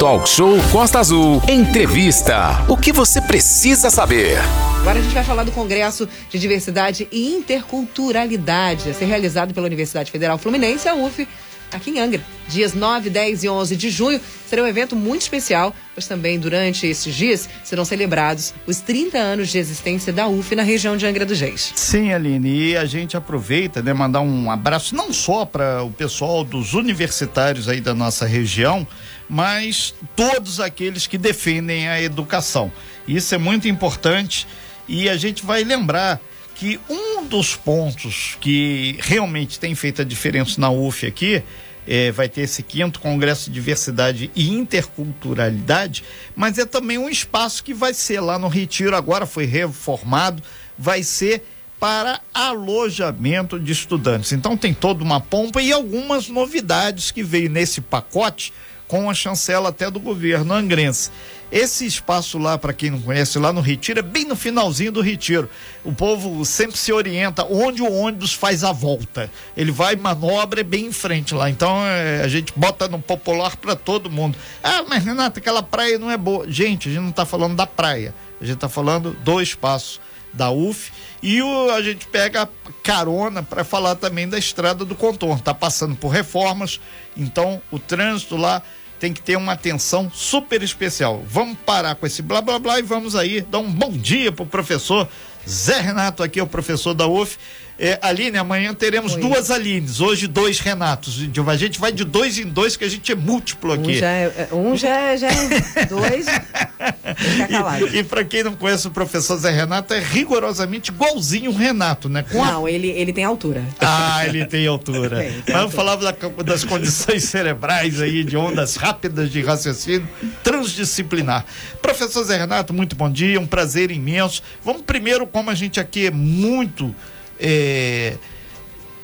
[0.00, 1.42] Talk Show Costa Azul.
[1.46, 2.64] Entrevista.
[2.66, 4.38] O que você precisa saber?
[4.80, 9.66] Agora a gente vai falar do Congresso de Diversidade e Interculturalidade, a ser realizado pela
[9.66, 11.28] Universidade Federal Fluminense, a UF,
[11.70, 12.22] aqui em Angra.
[12.48, 14.18] Dias 9, 10 e 11 de junho
[14.48, 19.50] será um evento muito especial, pois também durante esses dias serão celebrados os 30 anos
[19.50, 21.72] de existência da UF na região de Angra dos Reis.
[21.76, 26.42] Sim, Aline, e a gente aproveita, né, mandar um abraço não só para o pessoal
[26.42, 28.86] dos universitários aí da nossa região,
[29.30, 32.70] mas todos aqueles que defendem a educação.
[33.06, 34.46] Isso é muito importante
[34.88, 36.20] e a gente vai lembrar
[36.56, 41.44] que um dos pontos que realmente tem feito a diferença na UF aqui
[41.86, 46.02] é, vai ter esse quinto Congresso de Diversidade e Interculturalidade,
[46.34, 50.42] mas é também um espaço que vai ser lá no Retiro, agora foi reformado,
[50.76, 51.42] vai ser
[51.78, 54.32] para alojamento de estudantes.
[54.32, 58.52] Então tem toda uma pompa e algumas novidades que veio nesse pacote
[58.90, 61.12] com a chancela até do governo angrense.
[61.52, 65.00] Esse espaço lá, para quem não conhece, lá no Retiro, é bem no finalzinho do
[65.00, 65.48] Retiro.
[65.84, 69.30] O povo sempre se orienta onde o ônibus faz a volta.
[69.56, 71.48] Ele vai manobra é bem em frente lá.
[71.48, 74.36] Então é, a gente bota no popular para todo mundo.
[74.62, 76.50] Ah, mas Renata, aquela praia não é boa.
[76.50, 78.12] Gente, a gente não está falando da praia.
[78.40, 80.00] A gente está falando do espaço
[80.32, 80.92] da UF
[81.22, 82.48] e o, a gente pega
[82.82, 85.36] carona para falar também da estrada do contorno.
[85.36, 86.80] Está passando por reformas,
[87.16, 88.62] então o trânsito lá
[89.00, 91.24] tem que ter uma atenção super especial.
[91.26, 94.44] Vamos parar com esse blá blá blá e vamos aí dar um bom dia pro
[94.44, 95.08] professor
[95.48, 97.36] Zé Renato, aqui é o professor da UF.
[97.82, 99.22] É, Aline, amanhã teremos Oi.
[99.22, 101.18] duas Alines, hoje dois Renatos.
[101.48, 103.92] A gente vai de dois em dois, que a gente é múltiplo aqui.
[103.92, 106.26] Um já é, é um já é, já é dois.
[107.94, 112.10] e, e para quem não conhece o professor Zé Renato, é rigorosamente igualzinho o Renato,
[112.10, 112.22] né?
[112.22, 112.70] Com não, a...
[112.70, 113.64] ele, ele tem altura.
[113.80, 115.16] Ah, ele tem altura.
[115.46, 120.06] tem Mas eu falava da, das condições cerebrais aí, de ondas rápidas de raciocínio,
[120.44, 121.46] transdisciplinar.
[121.80, 124.42] Professor Zé Renato, muito bom dia, um prazer imenso.
[124.62, 126.94] Vamos primeiro, como a gente aqui é muito
[127.38, 128.16] é,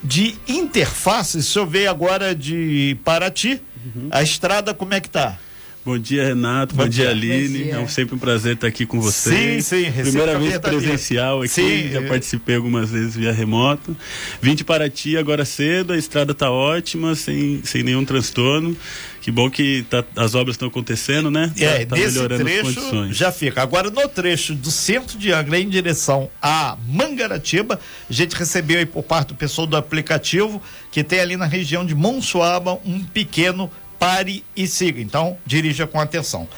[0.03, 1.43] de interface.
[1.43, 4.09] Se eu ver agora de Paraty, uhum.
[4.11, 5.39] a estrada como é que tá?
[5.87, 6.75] Bom dia, Renato.
[6.75, 7.63] Bom, Bom dia, Aline.
[7.63, 7.77] Dia.
[7.77, 9.67] É sempre um prazer estar aqui com vocês.
[9.67, 9.93] Sim, sim.
[9.93, 11.49] Primeira vez presencial aqui.
[11.49, 13.97] Sim, já participei algumas vezes via remoto.
[14.43, 18.77] Vim de Paraty agora cedo, a estrada está ótima, sem, sem nenhum transtorno.
[19.21, 21.53] Que bom que tá, as obras estão acontecendo, né?
[21.57, 23.17] É, tá, tá melhorando trecho as condições.
[23.17, 23.63] já fica.
[23.63, 27.79] Agora, no trecho do centro de Angra em direção a Mangaratiba,
[28.11, 30.61] a gente recebeu aí por parte do pessoal do aplicativo
[30.91, 35.01] que tem ali na região de Monsuaba um pequeno pare e siga.
[35.01, 36.49] Então, dirija com atenção.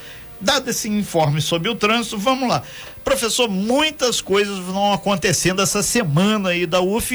[0.40, 2.62] Dado esse informe sobre o trânsito, vamos lá.
[3.04, 7.12] Professor, muitas coisas vão acontecendo essa semana aí da UF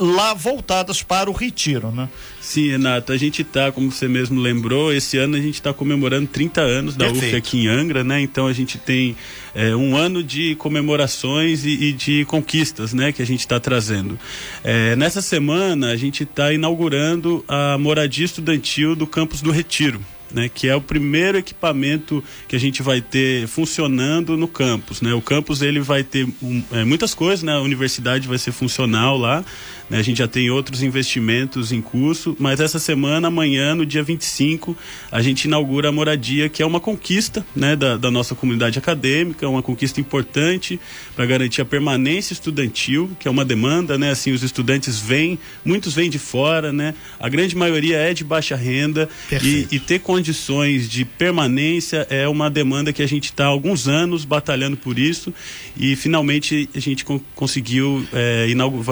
[0.00, 2.08] lá voltadas para o retiro, né?
[2.40, 6.26] Sim, Renato, a gente está, como você mesmo lembrou, esse ano a gente está comemorando
[6.26, 7.26] 30 anos da Perfeito.
[7.26, 8.20] UF aqui em Angra, né?
[8.22, 9.14] Então a gente tem
[9.54, 13.12] é, um ano de comemorações e, e, de conquistas, né?
[13.12, 14.18] Que a gente está trazendo.
[14.64, 20.00] É, nessa semana a gente está inaugurando a moradia estudantil do campus do Retiro
[20.32, 25.00] né, que é o primeiro equipamento que a gente vai ter funcionando no campus.
[25.00, 25.12] Né?
[25.12, 27.52] O campus ele vai ter um, é, muitas coisas, né?
[27.52, 29.44] a universidade vai ser funcional lá,
[29.88, 29.98] né?
[29.98, 34.76] a gente já tem outros investimentos em curso, mas essa semana, amanhã, no dia 25,
[35.10, 39.48] a gente inaugura a moradia, que é uma conquista né, da, da nossa comunidade acadêmica,
[39.48, 40.80] uma conquista importante
[41.14, 44.10] para garantir a permanência estudantil, que é uma demanda, né?
[44.10, 46.94] assim, os estudantes vêm, muitos vêm de fora, né?
[47.18, 49.08] a grande maioria é de baixa renda
[49.42, 53.48] e, e ter condições condições de permanência é uma demanda que a gente está há
[53.48, 55.32] alguns anos batalhando por isso
[55.74, 58.46] e finalmente a gente conseguiu é,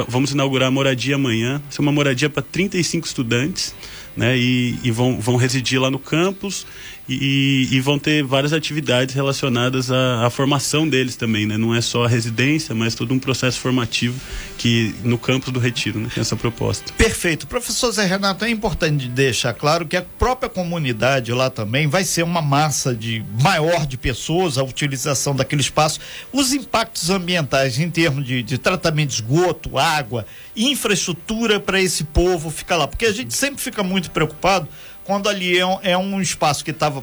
[0.09, 1.61] vamos inaugurar a moradia amanhã.
[1.69, 3.75] Isso é uma moradia para 35 estudantes
[4.19, 4.37] né?
[4.37, 6.67] E, e, vão, vão residir lá no campus
[7.09, 11.57] e, e vão ter várias atividades relacionadas à, à, formação deles também, né?
[11.57, 14.21] Não é só a residência, mas todo um processo formativo
[14.59, 16.11] que no campus do Retiro, né?
[16.15, 16.93] Tem essa proposta.
[16.93, 17.47] Perfeito.
[17.47, 22.25] Professor Zé Renato, é importante deixar claro que a própria comunidade lá também vai ser
[22.25, 26.01] uma massa de maior de pessoas, a utilização daquele espaço,
[26.31, 32.51] os impactos ambientais em termos de, de tratamento de esgoto, água, infraestrutura para esse povo
[32.51, 34.69] ficar lá, porque a gente sempre fica muito preocupado
[35.09, 37.03] quando ali é um, é um espaço que estava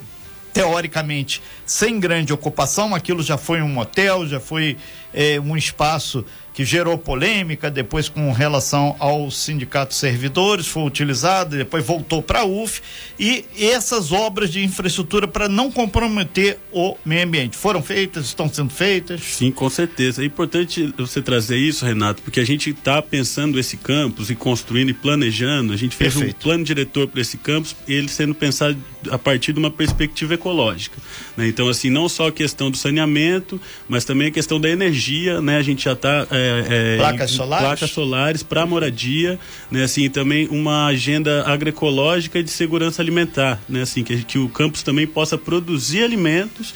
[0.54, 4.78] teoricamente sem grande ocupação, aquilo já foi um hotel, já foi
[5.12, 6.24] é, um espaço
[6.56, 12.40] que gerou polêmica depois com relação ao sindicato de servidores, foi utilizado, depois voltou para
[12.40, 12.81] a UF
[13.19, 18.69] e essas obras de infraestrutura para não comprometer o meio ambiente foram feitas, estão sendo
[18.69, 19.22] feitas?
[19.22, 20.22] Sim, com certeza.
[20.22, 24.90] É importante você trazer isso, Renato, porque a gente está pensando esse campus e construindo
[24.90, 25.74] e planejando.
[25.74, 26.38] A gente fez Perfeito.
[26.38, 28.78] um plano diretor para esse campus, ele sendo pensado
[29.10, 30.98] a partir de uma perspectiva ecológica.
[31.36, 31.48] Né?
[31.48, 35.57] Então, assim, não só a questão do saneamento, mas também a questão da energia, né?
[35.57, 39.39] A gente já está é, é, placas solares, placas solares para moradia,
[39.69, 39.83] né?
[39.83, 43.81] Assim, também uma agenda agroecológica e de segurança alimentar, né?
[43.81, 46.74] Assim, que, que o campus também possa produzir alimentos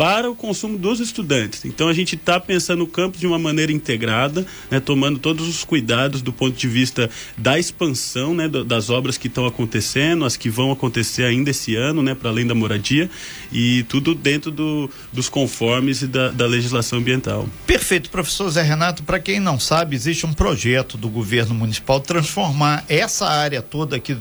[0.00, 1.66] para o consumo dos estudantes.
[1.66, 5.62] Então a gente está pensando o campus de uma maneira integrada, né, tomando todos os
[5.62, 10.48] cuidados do ponto de vista da expansão né, das obras que estão acontecendo, as que
[10.48, 13.10] vão acontecer ainda esse ano, né, para além da moradia,
[13.52, 17.46] e tudo dentro do, dos conformes e da, da legislação ambiental.
[17.66, 19.02] Perfeito, professor Zé Renato.
[19.02, 24.16] Para quem não sabe, existe um projeto do governo municipal transformar essa área toda aqui,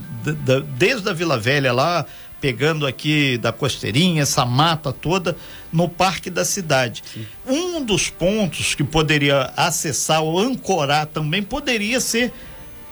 [0.77, 2.05] desde a Vila Velha lá
[2.39, 5.35] pegando aqui da costeirinha, essa mata toda,
[5.71, 7.03] no parque da cidade.
[7.13, 7.25] Sim.
[7.47, 12.33] Um dos pontos que poderia acessar ou ancorar também poderia ser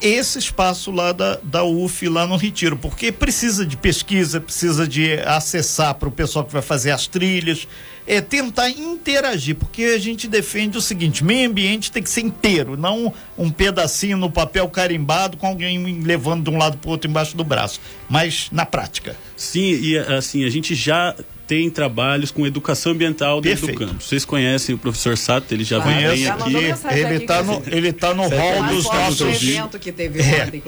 [0.02, 5.14] esse espaço lá da, da UF, lá no Retiro, porque precisa de pesquisa, precisa de
[5.22, 7.68] acessar para o pessoal que vai fazer as trilhas,
[8.06, 12.78] é tentar interagir, porque a gente defende o seguinte: meio ambiente tem que ser inteiro,
[12.78, 17.10] não um pedacinho no papel carimbado com alguém levando de um lado para o outro
[17.10, 19.16] embaixo do braço, mas na prática.
[19.36, 21.14] Sim, e assim, a gente já
[21.48, 23.80] tem trabalhos com educação ambiental dentro Perfeito.
[23.80, 24.04] do campo.
[24.04, 26.56] Vocês conhecem o professor Sato, ele já vem aqui.
[26.92, 29.38] Ele está no, ele tá no hall dos nossos.
[29.80, 30.62] que teve é, ontem,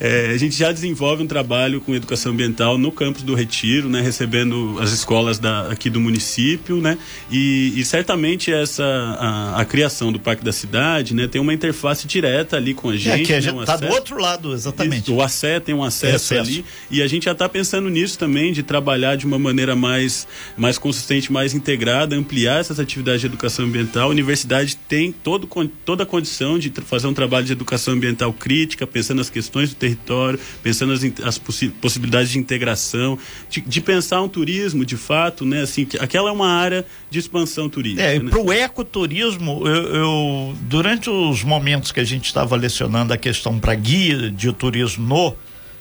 [0.00, 3.88] é, é, a gente já desenvolve um trabalho com educação ambiental no campus do Retiro,
[3.88, 6.96] né, recebendo as escolas da, aqui do município, né,
[7.30, 12.06] e, e certamente essa a, a, criação do Parque da Cidade, né, tem uma interface
[12.06, 13.22] direta ali com a gente.
[13.22, 15.02] É, que a né, está do outro lado, exatamente.
[15.02, 18.18] Isso, o ACE tem um acesso, acesso ali e a gente já está pensando nisso
[18.18, 20.26] também de trabalhar de uma maneira maneira mais,
[20.56, 24.08] mais consistente, mais integrada, ampliar essas atividades de educação ambiental.
[24.08, 25.48] A universidade tem todo,
[25.84, 29.76] toda a condição de fazer um trabalho de educação ambiental crítica, pensando nas questões do
[29.76, 35.44] território, pensando as, as possi possibilidades de integração, de, de, pensar um turismo, de fato,
[35.44, 35.62] né?
[35.62, 38.02] Assim, que aquela é uma área de expansão turística.
[38.02, 38.30] É, né?
[38.30, 43.58] para o ecoturismo, eu, eu, durante os momentos que a gente estava lecionando a questão
[43.58, 45.34] para guia de turismo no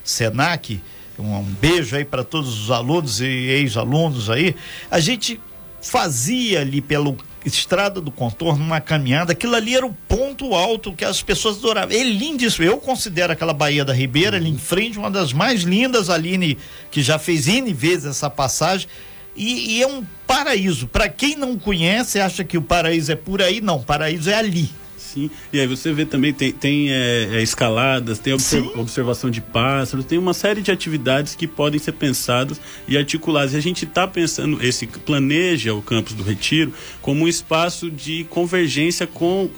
[0.04, 0.82] SENAC,
[1.22, 4.56] um beijo aí para todos os alunos e ex-alunos aí.
[4.90, 5.40] A gente
[5.82, 11.04] fazia ali pelo estrada do contorno uma caminhada, aquilo ali era o ponto alto que
[11.04, 11.96] as pessoas adoravam.
[11.96, 12.66] É lindíssimo.
[12.66, 16.58] Eu considero aquela Baía da Ribeira ali em frente uma das mais lindas, Aline,
[16.92, 18.88] que já fez N vezes essa passagem.
[19.36, 20.88] E, e é um paraíso.
[20.88, 23.82] Para quem não conhece, acha que o paraíso é por aí, não.
[23.82, 24.70] Paraíso é ali
[25.12, 25.30] sim.
[25.52, 30.06] E aí você vê também, tem, tem é, é, escaladas, tem observ observação de pássaros,
[30.06, 33.54] tem uma série de atividades que podem ser pensadas e articuladas.
[33.54, 38.24] E a gente está pensando, esse planeja o campus do Retiro como um espaço de
[38.26, 39.50] convergência com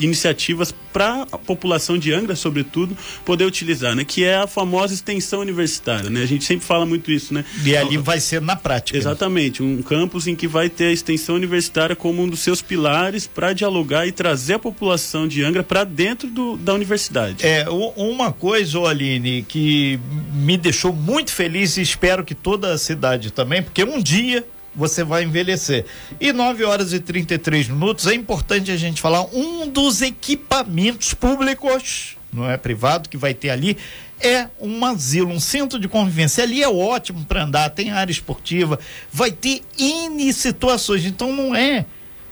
[0.00, 4.04] iniciativas para a população de Angra, sobretudo, poder utilizar, né?
[4.04, 6.22] Que é a famosa extensão universitária, né?
[6.22, 7.44] A gente sempre fala muito isso, né?
[7.64, 8.96] E ali vai ser na prática.
[8.96, 9.02] Né?
[9.02, 13.26] Exatamente, um campus em que vai ter a extensão universitária como um dos seus pilares
[13.26, 17.46] para dialogar e trazer a população de Angra para dentro do, da universidade.
[17.46, 19.98] É, uma coisa, Aline, que
[20.32, 24.44] me deixou muito feliz e espero que toda a cidade também, porque um dia
[24.74, 25.84] você vai envelhecer.
[26.20, 32.16] E 9 horas e 33 minutos, é importante a gente falar um dos equipamentos públicos,
[32.32, 33.76] não é privado, que vai ter ali,
[34.20, 36.44] é um asilo, um centro de convivência.
[36.44, 38.78] Ali é ótimo para andar, tem área esportiva,
[39.12, 41.04] vai ter N situações.
[41.04, 41.86] Então não é,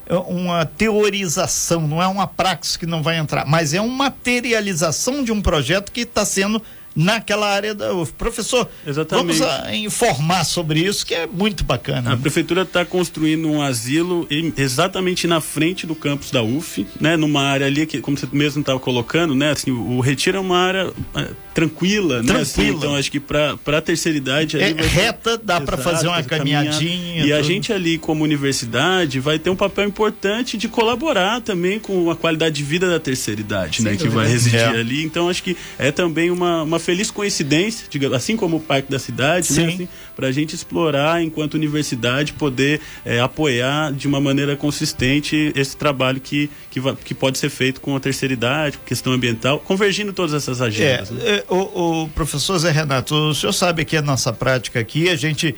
[0.06, 5.24] é uma teorização, não é uma praxis que não vai entrar, mas é uma materialização
[5.24, 6.62] de um projeto que está sendo
[6.98, 8.12] naquela área da UF.
[8.14, 9.38] Professor, Exatamente.
[9.38, 12.10] vamos informar sobre isso, que é muito bacana.
[12.10, 12.18] A né?
[12.20, 17.16] prefeitura está construindo um asilo em, exatamente na frente do campus da UF, né?
[17.16, 19.52] Numa área ali que, como você mesmo estava colocando, né?
[19.52, 22.40] Assim, o, o Retiro é uma área é, tranquila, né?
[22.40, 27.20] Assim, então acho que para a terceira idade é reta, dá para fazer uma caminhadinha.
[27.20, 27.34] E tudo.
[27.34, 32.16] a gente ali como universidade vai ter um papel importante de colaborar também com a
[32.16, 33.96] qualidade de vida da terceira idade, né?
[33.96, 34.66] Que vai residir é.
[34.66, 35.04] ali.
[35.04, 38.98] Então acho que é também uma, uma feliz coincidência, digamos, assim como o Parque da
[38.98, 44.56] Cidade, né, assim, para a gente explorar, enquanto universidade, poder é, apoiar de uma maneira
[44.56, 49.58] consistente esse trabalho que, que, que, pode ser feito com a terceira idade, questão ambiental,
[49.58, 51.10] convergindo todas essas agendas.
[51.10, 51.22] É, né?
[51.26, 55.16] é, o, o professor Zé Renato, o senhor sabe que a nossa prática aqui, a
[55.16, 55.54] gente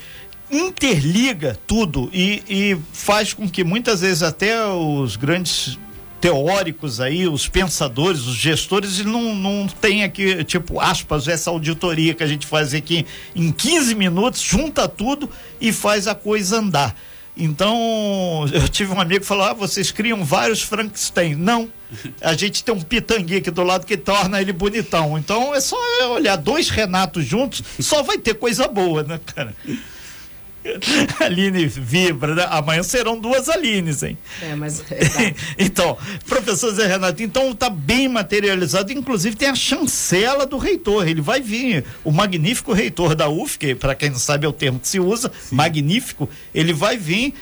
[0.50, 5.78] interliga tudo e, e faz com que muitas vezes até os grandes
[6.20, 12.14] teóricos aí, os pensadores, os gestores, e não, não tem aqui, tipo, aspas, essa auditoria
[12.14, 16.94] que a gente faz aqui em 15 minutos, junta tudo e faz a coisa andar.
[17.36, 21.34] Então, eu tive um amigo que falou: ah, vocês criam vários Frankenstein.
[21.34, 21.70] Não.
[22.20, 25.18] A gente tem um pitanguinha aqui do lado que torna ele bonitão.
[25.18, 25.76] Então é só
[26.12, 29.54] olhar dois Renatos juntos, só vai ter coisa boa, né, cara?
[31.20, 32.46] Aline vibra, né?
[32.50, 34.16] amanhã serão duas Alines, hein?
[34.42, 34.82] É, mas.
[34.90, 35.96] É então,
[36.28, 41.40] professor Zé Renato, então tá bem materializado, inclusive tem a chancela do reitor, ele vai
[41.40, 44.88] vir, o magnífico reitor da UF, que para quem não sabe é o termo que
[44.88, 45.54] se usa, Sim.
[45.54, 47.34] magnífico, ele vai vir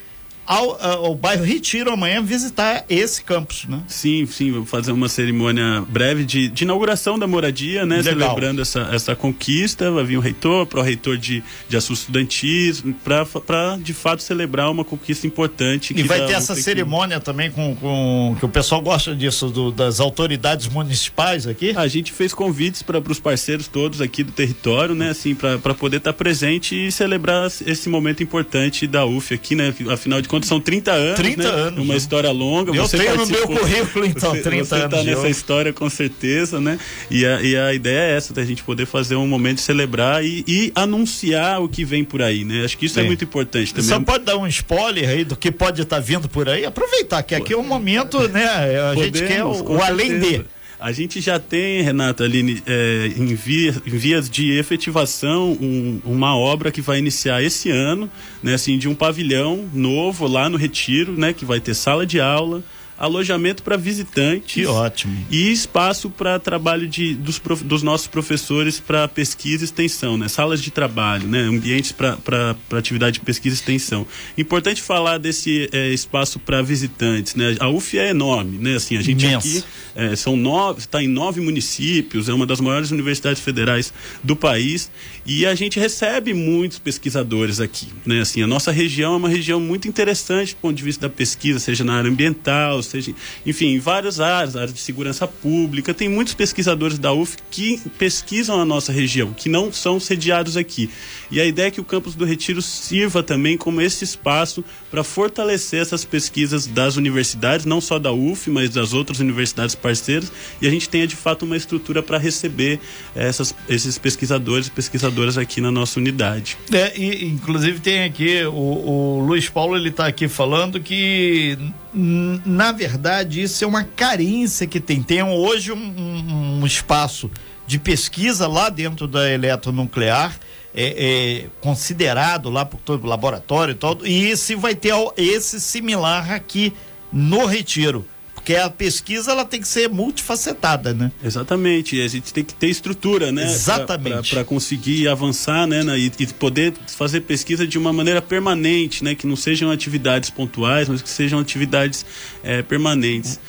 [0.48, 3.82] ao, ao bairro Retiro amanhã visitar esse campus, né?
[3.86, 7.96] Sim, sim, vou fazer uma cerimônia breve de, de inauguração da moradia, né?
[7.96, 8.30] Legal.
[8.30, 13.92] Celebrando essa, essa conquista, vai vir o reitor, pró-reitor de, de assuntos estudantis, para de
[13.92, 15.92] fato celebrar uma conquista importante.
[15.94, 20.00] E vai ter essa cerimônia também com, com que o pessoal gosta disso, do, das
[20.00, 21.74] autoridades municipais aqui?
[21.76, 25.10] A gente fez convites para os parceiros todos aqui do território, né?
[25.10, 29.74] Assim, para poder estar tá presente e celebrar esse momento importante da UF aqui, né?
[29.90, 31.16] Afinal de contas, são 30 anos.
[31.16, 31.48] 30 né?
[31.48, 31.84] anos.
[31.84, 32.74] Uma história longa.
[32.74, 34.90] Eu você tenho no meu currículo, então, você, 30 você anos.
[34.90, 36.78] Você está nessa história com certeza, né?
[37.10, 40.24] E a, e a ideia é essa, da gente poder fazer um momento de celebrar
[40.24, 42.64] e, e anunciar o que vem por aí, né?
[42.64, 43.88] Acho que isso é, é muito importante também.
[43.88, 46.64] Só pode dar um spoiler aí do que pode estar tá vindo por aí?
[46.64, 48.44] Aproveitar que aqui é um momento, né?
[48.44, 50.44] A Podemos, gente quer o, o além de.
[50.80, 56.80] A gente já tem, Renata, Aline, é, em, vias de efetivação um, uma obra que
[56.80, 58.08] vai iniciar esse ano,
[58.40, 62.20] né, assim, de um pavilhão novo lá no Retiro, né, que vai ter sala de
[62.20, 62.62] aula,
[62.98, 64.54] alojamento para visitantes.
[64.54, 65.26] Que ótimo.
[65.30, 70.28] E espaço para trabalho de, dos, prof, dos nossos professores para pesquisa e extensão, né?
[70.28, 71.40] Salas de trabalho, né?
[71.40, 74.06] Ambientes para atividade de pesquisa e extensão.
[74.36, 77.56] Importante falar desse é, espaço para visitantes, né?
[77.60, 78.76] A UF é enorme, né?
[78.76, 79.48] Assim, a gente Imenso.
[79.48, 79.64] aqui
[79.94, 84.90] é, são nove, está em nove municípios, é uma das maiores universidades federais do país
[85.24, 88.20] e a gente recebe muitos pesquisadores aqui, né?
[88.20, 91.58] Assim, a nossa região é uma região muito interessante do ponto de vista da pesquisa,
[91.58, 93.14] seja na área ambiental, seja,
[93.46, 95.94] enfim, em várias áreas, áreas de segurança pública.
[95.94, 100.90] Tem muitos pesquisadores da UF que pesquisam a nossa região, que não são sediados aqui.
[101.30, 105.04] E a ideia é que o campus do Retiro sirva também como esse espaço para
[105.04, 110.66] fortalecer essas pesquisas das universidades, não só da UF, mas das outras universidades parceiras, e
[110.66, 112.80] a gente tenha de fato uma estrutura para receber
[113.14, 116.56] essas, esses pesquisadores e pesquisadoras aqui na nossa unidade.
[116.72, 121.58] É, e, inclusive tem aqui o, o Luiz Paulo, ele está aqui falando que
[121.94, 125.02] na verdade isso é uma carência que tem.
[125.02, 127.30] Tem hoje um, um espaço
[127.66, 130.38] de pesquisa lá dentro da eletronuclear
[130.74, 135.60] é, é, considerado lá por todo o laboratório e todo, e esse vai ter esse
[135.60, 136.72] similar aqui
[137.12, 138.06] no Retiro.
[138.38, 141.10] Porque a pesquisa ela tem que ser multifacetada, né?
[141.22, 142.00] Exatamente.
[142.00, 143.44] A gente tem que ter estrutura, né?
[143.44, 144.30] Exatamente.
[144.30, 145.82] Para conseguir avançar, né?
[145.98, 149.14] E, e, poder fazer pesquisa de uma maneira permanente, né?
[149.16, 152.06] Que não sejam atividades pontuais, mas que sejam atividades
[152.44, 153.40] é, permanentes.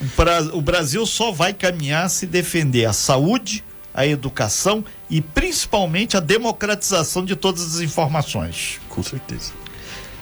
[0.53, 7.24] o Brasil só vai caminhar se defender a saúde, a educação e principalmente a democratização
[7.24, 8.79] de todas as informações.
[8.89, 9.53] Com certeza.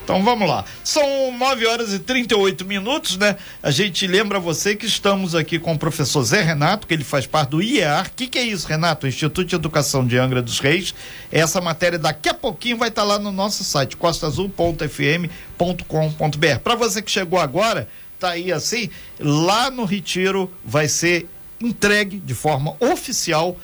[0.07, 0.63] Então vamos lá.
[0.85, 3.35] São 9 horas e 38 minutos, né?
[3.61, 7.27] A gente lembra você que estamos aqui com o professor Zé Renato, que ele faz
[7.27, 8.07] parte do IEAR.
[8.07, 9.05] O que, que é isso, Renato?
[9.05, 10.95] Instituto de Educação de Angra dos Reis.
[11.29, 16.59] Essa matéria daqui a pouquinho vai estar lá no nosso site, costaazul.fm.com.br.
[16.63, 21.27] Para você que chegou agora, tá aí assim, lá no Retiro vai ser
[21.59, 23.57] entregue de forma oficial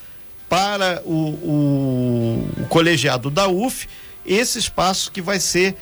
[0.50, 3.88] para o, o, o colegiado da UF
[4.26, 5.76] esse espaço que vai ser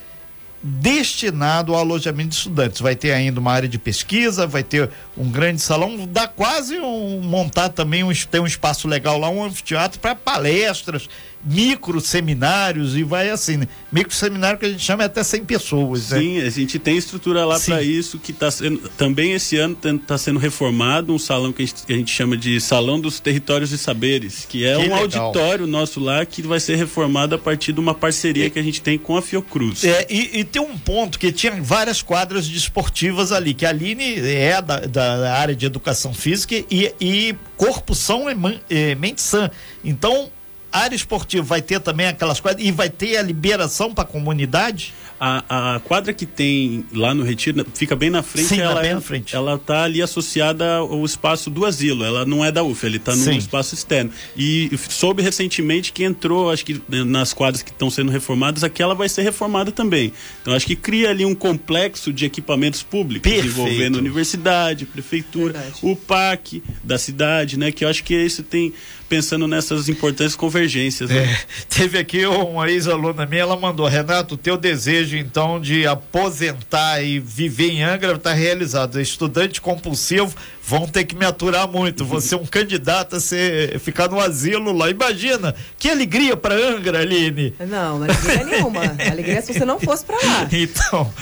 [0.62, 2.80] destinado ao alojamento de estudantes.
[2.80, 7.20] Vai ter ainda uma área de pesquisa, vai ter um grande salão, dá quase um
[7.20, 11.08] montar também um, tem um espaço legal lá, um anfiteatro para palestras
[11.44, 13.68] micro seminários e vai assim, né?
[13.90, 16.10] Micro seminário que a gente chama é até 100 pessoas.
[16.10, 16.18] Né?
[16.18, 16.46] Sim, né?
[16.46, 20.38] a gente tem estrutura lá para isso que está sendo também esse ano está sendo
[20.38, 23.78] reformado um salão que a, gente, que a, gente, chama de Salão dos Territórios e
[23.78, 25.00] Saberes, que é que um legal.
[25.00, 28.80] auditório nosso lá que vai ser reformado a partir de uma parceria que a gente
[28.80, 29.84] tem com a Fiocruz.
[29.84, 34.20] É, e, e tem um ponto que tinha várias quadras desportivas ali, que a Aline
[34.20, 38.34] é da, da área de educação física e, e corpo são e,
[38.70, 39.50] e mente sã.
[39.84, 40.30] Então
[40.72, 44.94] área esportiva vai ter também aquelas coisas e vai ter a liberação para a comunidade?
[45.24, 48.48] A, a quadra que tem lá no Retiro fica bem na frente.
[48.48, 49.36] Sim, ela, bem é, na frente.
[49.36, 52.02] ela tá ali associada ao espaço do asilo.
[52.04, 53.36] Ela não é da UF, ele está no Sim.
[53.36, 54.10] espaço externo.
[54.36, 58.96] E soube recentemente que entrou, acho que né, nas quadras que estão sendo reformadas, aquela
[58.96, 60.12] vai ser reformada também.
[60.40, 63.46] Então acho que cria ali um complexo de equipamentos públicos, Perfeito.
[63.52, 65.78] envolvendo universidade, prefeitura, Verdade.
[65.82, 67.70] o parque da cidade, né?
[67.70, 68.72] Que eu acho que isso tem
[69.12, 71.10] pensando nessas importantes convergências.
[71.10, 71.18] né?
[71.18, 71.38] É,
[71.68, 77.20] teve aqui uma ex-aluna minha, ela mandou, Renato, o teu desejo então de aposentar e
[77.20, 78.98] viver em Angra está realizado.
[78.98, 82.06] Estudante compulsivo vão ter que me aturar muito.
[82.06, 84.88] Você é um candidato a ser, ficar no asilo lá.
[84.88, 87.52] Imagina, que alegria para Angra, Aline.
[87.60, 88.80] Não, não é alegria nenhuma.
[89.10, 90.48] Alegria é se você não fosse pra lá.
[90.50, 91.12] Então,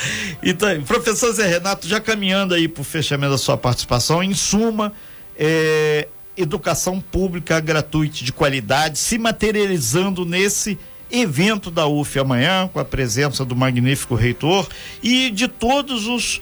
[0.45, 4.93] então, professor Zé Renato, já caminhando aí para o fechamento da sua participação, em suma,
[5.37, 6.07] é,
[6.41, 10.79] educação pública gratuita de qualidade se materializando nesse
[11.11, 14.69] evento da UF amanhã, com a presença do magnífico reitor
[15.03, 16.41] e de todos os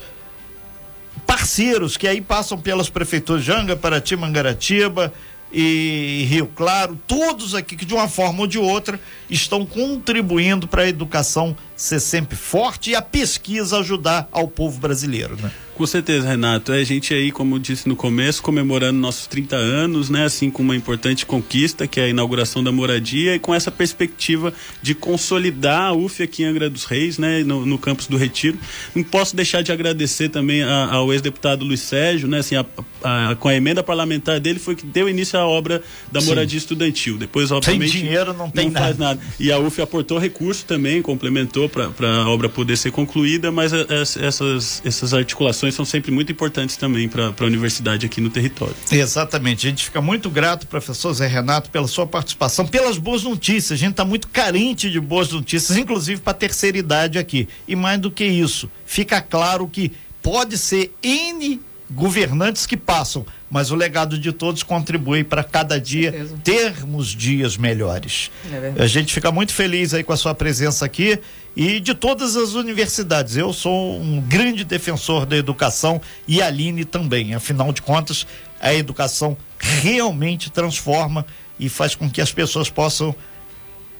[1.26, 5.12] parceiros que aí passam pelas prefeituras de Anga, Paraty, Mangaratiba
[5.52, 9.00] e Rio Claro, todos aqui que de uma forma ou de outra
[9.30, 15.36] estão contribuindo para a educação ser sempre forte e a pesquisa ajudar ao povo brasileiro,
[15.36, 15.50] né?
[15.78, 16.72] Com certeza, Renato.
[16.72, 20.24] É a gente aí, como eu disse no começo, comemorando nossos 30 anos, né?
[20.24, 24.52] Assim, com uma importante conquista, que é a inauguração da moradia, e com essa perspectiva
[24.82, 27.44] de consolidar a UF aqui em Angra dos Reis, né?
[27.44, 28.58] No, no campus do Retiro.
[28.92, 32.38] Não posso deixar de agradecer também a- ao ex-deputado Luiz Sérgio, né?
[32.38, 32.66] Assim, a-
[33.04, 35.80] a- com a emenda parlamentar dele foi que deu início à obra
[36.10, 36.26] da Sim.
[36.26, 37.16] moradia estudantil.
[37.16, 37.92] Depois, obviamente.
[37.98, 39.14] dinheiro, não tem faz nada.
[39.14, 39.20] nada.
[39.38, 43.86] E a UF aportou recurso também, complementou para a obra poder ser concluída, mas a-
[44.02, 48.74] es- essas, essas articulações são sempre muito importantes também para a universidade aqui no território.
[48.90, 49.66] Exatamente.
[49.66, 53.72] A gente fica muito grato, professor Zé Renato, pela sua participação, pelas boas notícias.
[53.72, 57.48] A gente está muito carente de boas notícias, inclusive para a terceira idade aqui.
[57.66, 63.70] E mais do que isso, fica claro que pode ser N governantes que passam, mas
[63.70, 68.30] o legado de todos contribui para cada dia termos dias melhores.
[68.76, 68.82] É.
[68.82, 71.18] A gente fica muito feliz aí com a sua presença aqui
[71.56, 73.36] e de todas as universidades.
[73.36, 77.34] Eu sou um grande defensor da educação e a Aline também.
[77.34, 78.26] Afinal de contas,
[78.60, 81.24] a educação realmente transforma
[81.58, 83.14] e faz com que as pessoas possam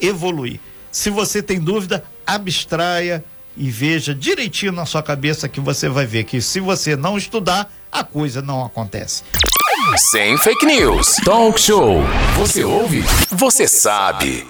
[0.01, 0.61] evoluir.
[0.93, 3.25] Se você tem dúvida, abstraia
[3.57, 7.73] e veja direitinho na sua cabeça que você vai ver que se você não estudar,
[7.91, 9.23] a coisa não acontece.
[10.11, 11.17] Sem fake news.
[11.25, 12.03] Talk show.
[12.37, 13.03] Você ouve?
[13.31, 14.47] Você sabe.